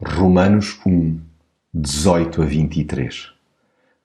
[0.00, 1.18] Romanos 1,
[1.74, 3.32] 18 a 23.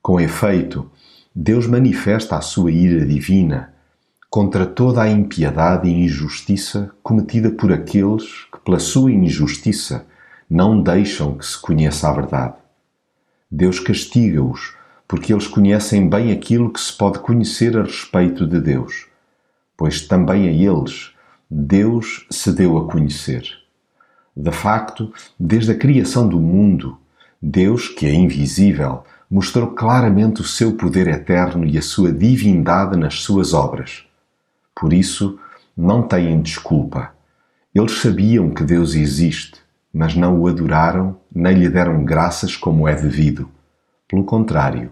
[0.01, 0.89] Com efeito,
[1.35, 3.75] Deus manifesta a sua ira divina
[4.27, 10.07] contra toda a impiedade e injustiça cometida por aqueles que, pela sua injustiça,
[10.49, 12.55] não deixam que se conheça a verdade.
[13.51, 14.75] Deus castiga-os
[15.07, 19.05] porque eles conhecem bem aquilo que se pode conhecer a respeito de Deus,
[19.77, 21.12] pois também a eles
[21.52, 23.62] Deus se deu a conhecer.
[24.36, 26.98] De facto, desde a criação do mundo,
[27.41, 33.22] Deus, que é invisível, mostrou claramente o seu poder eterno e a sua divindade nas
[33.22, 34.05] suas obras.
[34.76, 35.40] Por isso,
[35.76, 37.12] não têm desculpa.
[37.74, 39.60] Eles sabiam que Deus existe,
[39.94, 43.50] mas não o adoraram nem lhe deram graças como é devido.
[44.08, 44.91] Pelo contrário,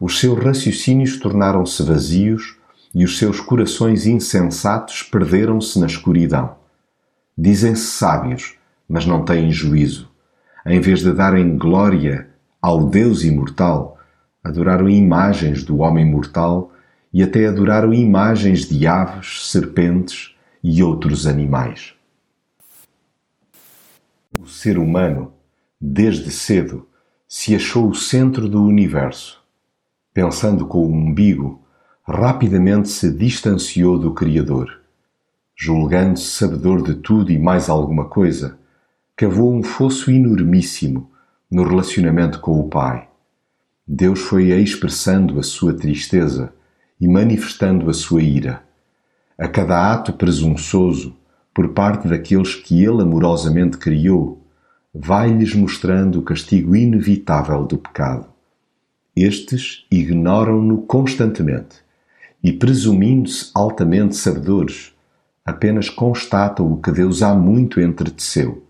[0.00, 2.56] os seus raciocínios tornaram-se vazios
[2.94, 6.56] e os seus corações insensatos perderam-se na escuridão.
[7.36, 8.57] Dizem-se sábios,
[8.88, 10.08] mas não têm juízo.
[10.64, 12.28] Em vez de darem glória
[12.60, 13.98] ao Deus imortal,
[14.42, 16.72] adoraram imagens do homem mortal
[17.12, 21.94] e até adoraram imagens de aves, serpentes e outros animais.
[24.38, 25.32] O ser humano,
[25.80, 26.86] desde cedo,
[27.26, 29.42] se achou o centro do universo.
[30.12, 31.62] Pensando com o umbigo,
[32.02, 34.80] rapidamente se distanciou do Criador.
[35.54, 38.57] Julgando-se sabedor de tudo e mais alguma coisa,
[39.18, 41.10] cavou um fosso enormíssimo
[41.50, 43.08] no relacionamento com o Pai.
[43.84, 46.52] Deus foi expressando a sua tristeza
[47.00, 48.62] e manifestando a sua ira.
[49.36, 51.16] A cada ato presunçoso,
[51.52, 54.40] por parte daqueles que ele amorosamente criou,
[54.94, 58.28] vai-lhes mostrando o castigo inevitável do pecado.
[59.16, 61.78] Estes ignoram-no constantemente
[62.40, 64.92] e, presumindo-se altamente sabedores,
[65.44, 68.67] apenas constatam o que Deus há muito entreteceu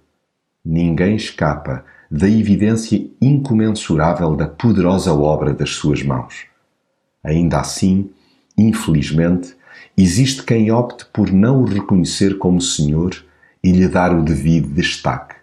[0.68, 6.44] ninguém escapa da evidência incomensurável da poderosa obra das suas mãos.
[7.24, 8.10] Ainda assim,
[8.56, 9.56] infelizmente,
[9.96, 13.16] existe quem opte por não o reconhecer como Senhor
[13.64, 15.36] e lhe dar o devido destaque,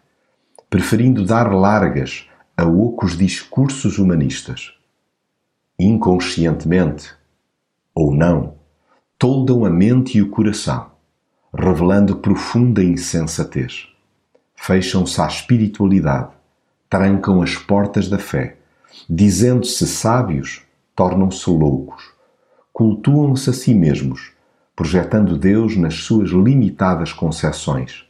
[0.70, 4.74] preferindo dar largas a ocos discursos humanistas.
[5.78, 7.12] Inconscientemente,
[7.96, 8.54] ou não,
[9.18, 10.92] toldam a mente e o coração,
[11.52, 13.95] revelando profunda insensatez
[14.56, 16.30] fecham-se à espiritualidade,
[16.90, 18.58] trancam as portas da fé,
[19.10, 20.64] dizendo-se sábios,
[20.96, 22.12] tornam-se loucos,
[22.72, 24.32] cultuam-se a si mesmos,
[24.76, 28.06] projetando Deus nas suas limitadas concepções.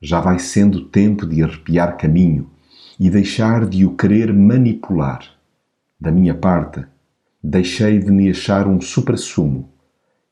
[0.00, 2.50] Já vai sendo tempo de arrepiar caminho
[2.98, 5.22] e deixar de o querer manipular.
[6.00, 6.84] Da minha parte,
[7.42, 9.68] deixei de me achar um suprassumo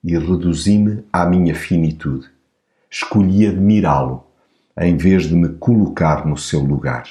[0.03, 2.29] e reduzi-me à minha finitude.
[2.91, 4.25] Escolhi admirá-lo
[4.78, 7.04] em vez de me colocar no seu lugar.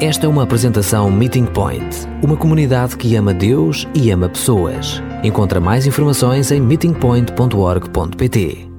[0.00, 5.00] Esta é uma apresentação Meeting Point, uma comunidade que ama Deus e ama pessoas.
[5.22, 8.73] Encontra mais informações em meetingpoint.org.pt.